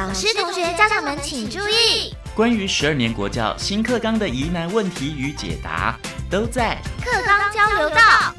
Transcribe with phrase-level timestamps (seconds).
[0.00, 5.94] 老师、同学、家长们请注意，关于十二年国教新课纲的疑难问题与解答，
[6.30, 8.34] 都在课纲交流道。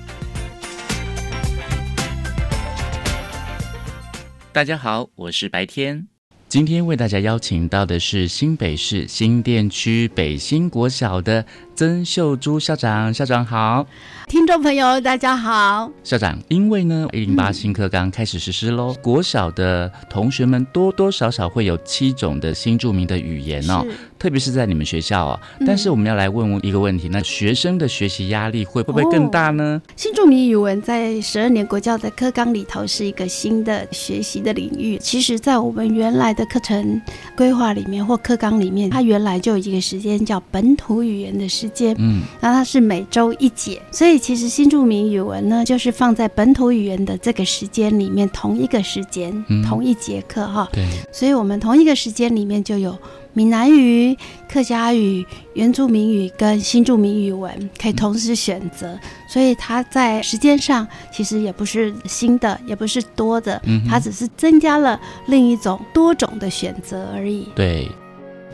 [4.52, 6.08] 大家好，我是白天。
[6.50, 11.46] 今天为大家邀请到的是新北市新店区北新国小的
[11.82, 13.88] 曾秀珠校长，校长好。
[14.28, 16.38] 听众朋友，大家好，校长。
[16.48, 23.84] 因为呢，一零八新课纲开始实施喽，国小的同学们多多少少会有七种的新著名的语言哦，
[24.20, 25.39] 特别是在你们学校哦。
[25.66, 29.81] 但是我们要来问问一个问题，那学生的学习压力会不会更大呢？
[29.95, 35.00] 新著名语文在十二年国教的课纲里头是一个新的学习的领域。
[35.00, 37.02] 其实，在我们原来的课程
[37.36, 44.11] 规划里面或课纲里面，它原来就有一个时间叫本土语言的时间，嗯，那它是每周一节，所以。
[44.21, 50.70] 其实新著名语文呢，就是放在本土语言的这个时间里面，同一个时间，同一节课哈。
[50.71, 50.85] 对。
[51.11, 52.95] 所以我们同一个时间里面就有
[53.34, 54.16] 闽南语、
[54.47, 58.95] 客家语、原住民语跟新著名语文可以同时选择。
[59.27, 67.47] 所以它在时间上其实也不是新的，也不是多的，它只是增加了另一种多种的选择而已。
[67.55, 67.89] 对。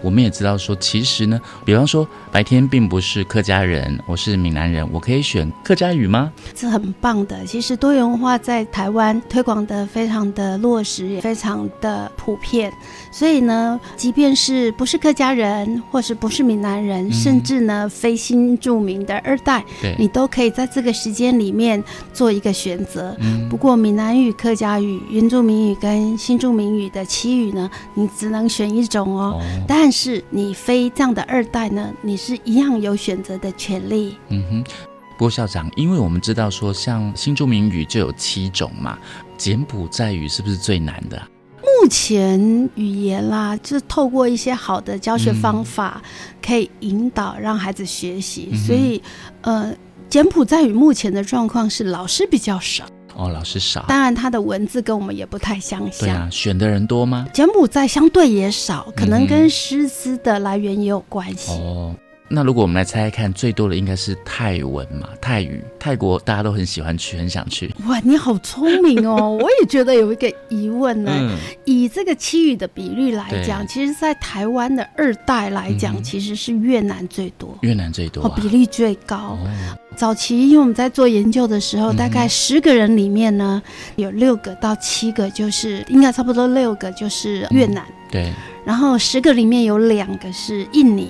[0.02, 6.32] 我们也知道说，其实呢，比方说白天并不是客家人，我是闽南人，我可以选客家语吗？
[6.56, 7.46] 是很棒的。
[7.46, 12.72] 其实多元化在台湾推广的非常的落实，也非常的普遍。
[13.12, 19.64] 所以呢，即便是不是客家人，或是不是闽南人，甚至呢非新著名的二代，
[19.98, 23.16] 你都可以在这个时间里面做一个选择。
[23.50, 29.42] 不过闽南语、客家语、原住民语跟新著名语的其语呢，你只能选一种哦。
[29.68, 34.18] 但但是你非这样的二代呢，你是一样有选择的权利。
[34.28, 34.66] 嗯哼，
[35.18, 39.00] 郭校长，因为我们知道说，像新著名语就有七种嘛，
[39.38, 41.18] 柬埔寨语是不是最难的？
[41.62, 46.02] 目前语言啦，就是透过一些好的教学方法，
[46.46, 48.54] 可以引导让孩子学习。
[48.68, 49.02] 所以，
[49.40, 49.74] 呃，
[50.10, 52.84] 柬埔寨语目前的状况是老师比较少。
[53.18, 56.08] 哦，老师少，当然他的文字跟我们也不太相像。
[56.08, 57.28] 对啊，选的人多吗？
[57.34, 61.52] 柬埔寨相对也少，可能跟师资的来源也有关系。
[61.52, 61.96] 哦。
[62.30, 65.10] 那如果我们来猜猜看，最多的应该是泰文嘛？
[65.22, 67.74] 泰语，泰国大家都很喜欢去，很想去。
[67.88, 69.32] 哇，你好聪明哦！
[69.42, 71.38] 我也觉得有一个疑问呢。
[71.64, 79.38] 以这个七语的比率来讲，其实，在台湾的二代来讲，其实是越南最多，越南最多，比例最高。
[79.96, 83.62] 早期因为我们在做研究的时候，大概十个人里面呢，
[83.96, 87.86] 有六个到七个，就是应该差不多六个就是越南。
[88.12, 88.34] 对。
[88.68, 91.10] 然后十个里面有两个是印尼，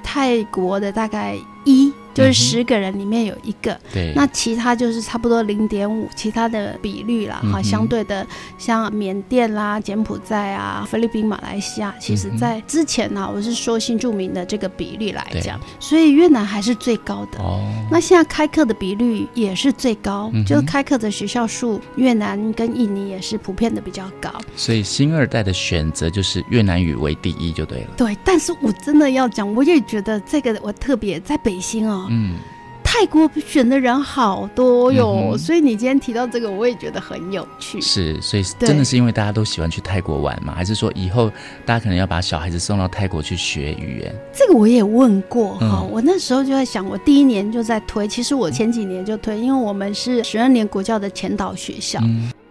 [0.00, 1.92] 泰国的大概一。
[2.14, 8.26] 就是十个人里面有一个，对，那其他就是差不多零点五，其他的比率啦，哈，相对的
[8.56, 17.38] 像缅甸啦、柬埔寨啊、菲律宾、马来西亚，其实在之前呢，我是说新著名的这个比率来讲，所以越南还是最高的。
[17.38, 17.60] 哦，
[17.90, 24.30] 那现在开课的比率也是最高，就是开课的学校数，越南跟印尼也是普遍的比较高。
[24.54, 27.88] 所以新二代的选择就是越南语为第一就对了。
[27.96, 32.03] 对，但是我真的要讲，我也觉得这个我特别在北新哦。
[32.10, 32.36] 嗯，
[32.82, 37.80] 泰国选的人好多哟，所以你今天提到这个，我也觉得很有趣。
[37.80, 40.54] 是，所以真的是因为大家都喜欢去泰国玩嘛？
[40.54, 41.28] 还是说以后
[41.66, 44.14] 大家可能要把小孩子送到泰国去学语言？
[44.32, 51.98] 这个我也问过哈，我那时候就在想，我第一年就在推，其实我前几年就推，因为我们是十二年国教的前导学校。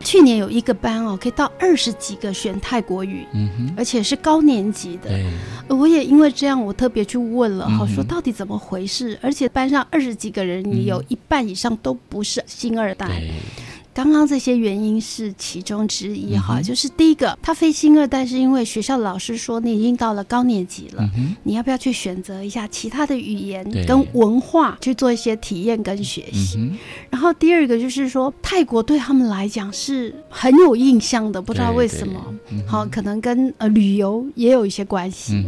[0.04, 5.10] 去年有一个班哦，可以到二十几个选泰国语，嗯哼，而且是高年级的。
[5.70, 9.18] 我也因为这样，我特别去问了，好，说到底怎么回事？
[9.22, 13.24] 而且班上二十几个人，你有一半以上都不是新二代。
[13.94, 21.08] 刚刚这些原因是其中之一哈，就是第一个，他非新二代是因为学校老师说你已经到了高年级了，
[21.44, 26.72] 你要不要去选择一下其他的语言跟文化去做一些体验跟学习？
[27.12, 32.20] 然后第二个就是说，泰国对他们来讲是很有印象的，不知道为什么，
[32.66, 35.46] 好，可能跟呃旅游也有一些关系。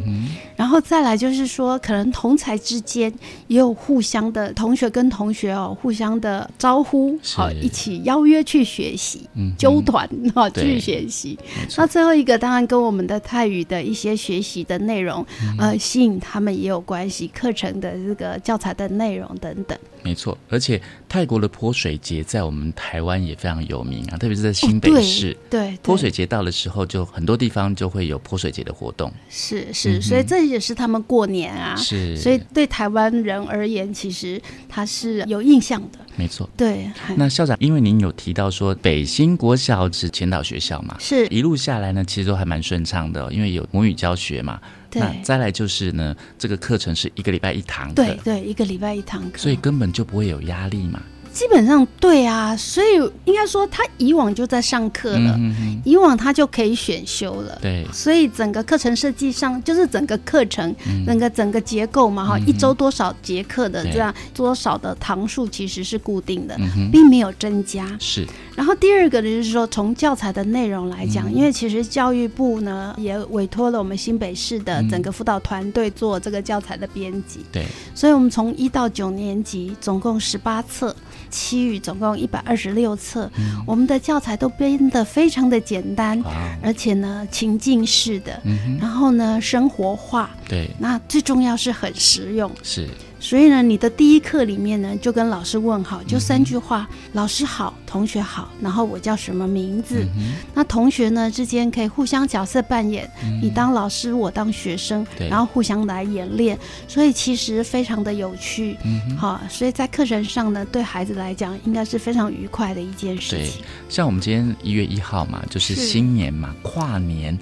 [0.55, 3.11] 然后再来就是说，可能同才之间
[3.47, 8.34] 也有互相的同学跟同学哦，互相的招呼，好，一起邀约。
[8.43, 9.27] 去学习，
[9.57, 11.37] 纠团哈，去学习。
[11.77, 15.25] 那最后一个当然跟我们的泰语的一些学习的内容，
[15.57, 19.77] 呃，吸引他们也有关系，课程的这个教材的内容等等。
[20.03, 20.81] 没错，而且。
[21.15, 25.33] 泰国的泼水节在我们台湾也非常有名啊，特别是在新北市。
[25.49, 29.09] 对，泼水节到的时候，就很多地方就会有泼水节的活动。
[29.29, 31.73] 是是，所以这也是他们过年啊。
[31.77, 35.99] 是，所以对台湾人而言，其实他是有印象的。
[36.17, 36.49] 没错。
[36.57, 36.91] 对。
[37.15, 44.59] 那校长，因为您有提到说北新国小是前导学校嘛，是一路下来呢，其实都还蛮顺畅的，因为有母语教学嘛。
[44.99, 51.01] 那再来就是呢，这个课程是一个礼拜一堂课，对对，一个礼拜一堂课，所以根本就不会有压力嘛。
[51.35, 52.95] 基本上对啊，所以
[53.25, 55.37] 应该说他以往就在上课了，
[55.83, 57.59] 以往他就可以选修了。
[57.61, 60.73] 对，所以整个课程设计上就是整个课程，
[61.05, 66.57] 整个整个结构嘛，哈，一周多少节课的这样多少的堂数其实是固定的，
[66.89, 67.85] 并没有增加。
[67.99, 68.25] 是。
[68.55, 77.41] 然后第二个呢，就是说从教材的内容来讲，因为其实教育部呢也委托了我们新北市的整个辅导团队做这个教材的编辑。
[77.51, 77.65] 对。
[77.93, 80.95] 所以我们从一到九年级总共十八册。
[81.29, 83.29] 七语总共一百二十六册，
[83.65, 86.21] 我们的教材都编得非常的简单，
[86.61, 88.41] 而且呢情境式的，
[88.79, 92.87] 然后呢生活化，对，那最重要是很实用，是。
[93.25, 100.05] 所以呢，你的第一课里面呢，就跟老师问好，就三句话：老师好，同学好，然后我叫什么名字？
[100.53, 103.09] 那同学呢之间可以互相角色扮演，
[103.41, 106.55] 你当老师，我当学生，然后互相来演练。
[106.87, 108.77] 所以其实非常的有趣，
[109.17, 113.63] 好，所以在课程上呢，对孩子来讲应该是非常愉快的一件事情。
[113.89, 117.35] 像我们今天一月一号嘛，就是新年嘛，跨年。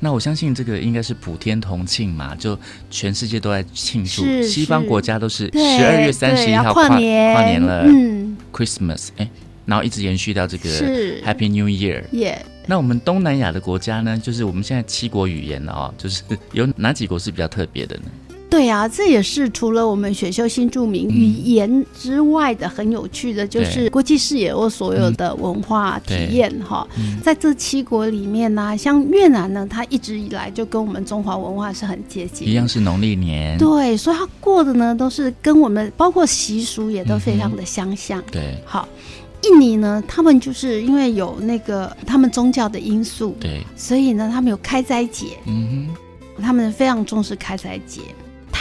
[0.00, 2.58] 那我相信这个应该是普天同庆嘛，就
[2.90, 7.60] 全世界都在庆祝，西方国家都是十二月三十一号跨跨年。
[7.60, 9.28] 了嗯，Christmas，哎，
[9.66, 10.68] 然后一直延续到这个
[11.24, 12.02] Happy New Year。
[12.66, 16.22] 那我们东南亚的国家呢，就是我们现在七国语言哦，就是
[16.52, 18.02] 有哪几国是比较特别的呢？
[18.50, 26.88] 对啊，这也是除了我们选修新著名语言之外的很有趣的，就是国际视野或所有的文化体验哈。
[27.22, 33.58] 在这七国里面呢，像越南呢，它一直以来就跟我们中华文化是很接近，一样是农历年。
[33.58, 38.22] 对，所以它过的呢都是跟我们包括习俗也都非常的相像。
[38.32, 38.88] 对，好，
[39.42, 45.92] 印尼呢，他们就是因为有那个他们宗教的因素，对，所以呢，他们有开斋节，嗯
[46.36, 48.00] 哼，他们非常重视开斋节。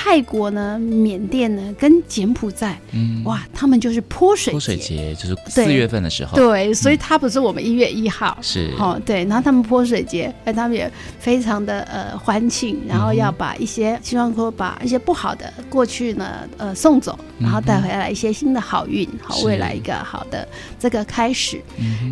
[0.07, 10.89] 泰国呢，缅甸呢，跟柬埔寨，嗯，哇，他们就是泼水泼水节，就是四月份的时候，对，所以它不是我们一月一号，是，哦，对，然后他们泼水节，哎，他们也
[11.19, 20.48] 非常的呃欢庆，然后要把一些希望说把一些不好的过去呢，呃送走，然后带回来一些新的好运，好未来一个好的
[20.80, 21.62] 这个开始。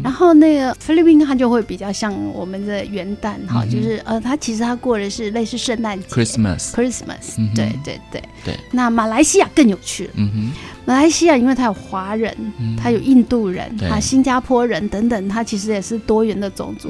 [0.04, 7.72] 然后那个菲律宾它就会比较像我们的元旦，哈，就是呃，它其实它过的是类似圣诞节，Christmas，Christmas，对。
[7.86, 8.22] 对对。
[8.44, 10.12] 对，那马来西亚更有趣了。
[10.16, 10.52] 嗯哼，
[10.86, 12.36] 马来西亚因为它有华人，
[12.78, 16.90] 它有印度人，它新加坡人等等，它其实也是多元的种族，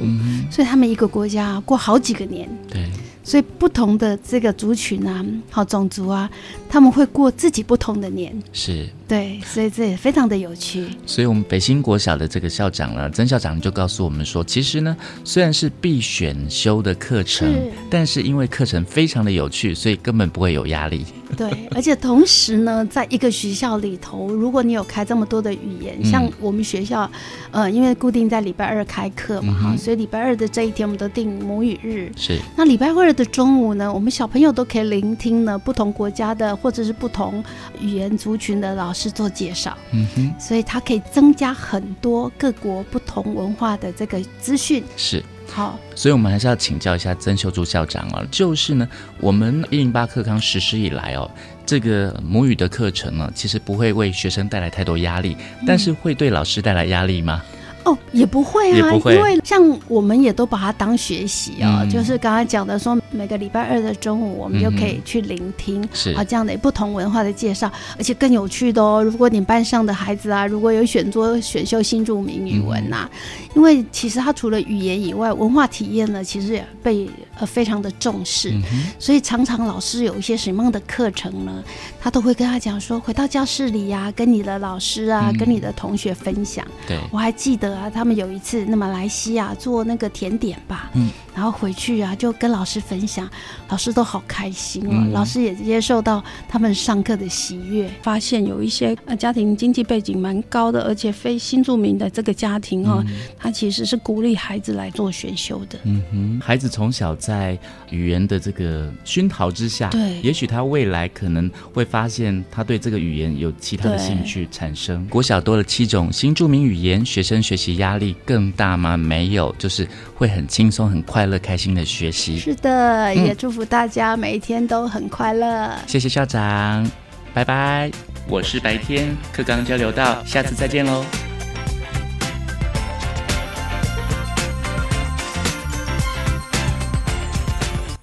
[0.50, 2.48] 所以他们一个国家过好几个年。
[2.68, 2.84] 对。
[3.22, 6.30] 所以不同的这个族群啊，好种族啊，
[6.68, 10.88] 他们会过自己不同的年，是对，所以这也非常的有趣。
[11.06, 17.48] 所以，我们北新国小的这个校长呢，曾校长就告诉我们说，其实呢，虽然是必选修的课程，
[17.88, 21.04] 但是因为课程非常的有趣，所以根本不会有压力。
[21.36, 27.08] 对，而且同时呢，在一个学校里头，如果你有开这么多的语言，像我们学校，
[27.50, 32.10] 呃，因为固定在礼拜二开课嘛，哈，所以礼拜二的这一天，我们都定母语日。
[32.16, 37.42] 是，那礼拜二的中午呢，我们小朋友都可以聆听呢不同国家的或者是不同
[37.80, 39.76] 语言族群的老师做介绍。
[39.92, 44.82] 嗯哼，所以它可以增加很多各国不同文化的这个资讯。
[44.96, 45.22] 是。
[45.48, 48.88] 好，所以我们还是要请教一下曾秀珠校长啊，就是呢，
[49.20, 51.30] 我们一零八课纲实施以来哦，
[51.64, 57.40] 这个母语的课程呢，其实不会为学生带来太多压力，但是会对老师带来压力吗？
[57.86, 65.80] 哦，也不会啊，因为像我们也都把它当学习啊，就是刚刚讲的说，每个礼拜二的中午，我们就可以去聆听
[66.16, 69.04] 啊这样的不同文化的介绍，而且更有趣的哦。
[69.04, 73.08] 如果你班上的孩子啊，如果有选做选修新著名语文呐，
[73.54, 78.52] 因为其实它除了语言以外，文化体验呢，其实也被呃非常的重视，
[78.98, 81.62] 所以常常老师有一些什么样的课程呢，
[82.00, 86.66] 他都会跟他讲说，回到教室里呀，跟你的老师啊，跟你的同学分享。
[86.86, 87.76] 对我还记得。
[87.76, 93.28] 啊，他们有一次那么来西亚做那个甜点吧，嗯，然后回去啊就跟老师分享，
[93.68, 103.04] 老师都好开心哦，老师也接受到他们上课的喜悦，发现有一些呃家庭经济背景蛮高的，而且非新住民的这个家庭哦，
[103.36, 107.58] 他其实是鼓励孩子来做选修的，嗯哼，孩子从小在
[107.90, 115.06] 语言的这个熏陶之下，对，也许他未来可能会发现他对这个语言有其他的兴趣产生。
[115.08, 118.96] 国小多了七种新著名语言，学生学习压力更大吗？
[118.96, 122.38] 没有，就是会很轻松、很快乐、开心的学习。
[122.38, 125.70] 是的，也祝福大家每一天都很快乐。
[125.86, 126.90] 谢谢校长，
[127.34, 127.90] 拜拜。
[128.26, 131.04] 我是白天课纲交流到，下次再见喽。